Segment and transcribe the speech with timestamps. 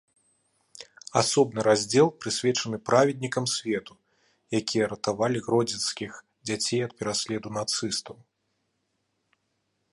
[1.21, 3.93] Асобны раздзел прысвечаны праведнікам свету,
[4.61, 6.11] якія ратавалі гродзенскіх
[6.51, 8.15] дзяцей ад пераследу нацыстаў.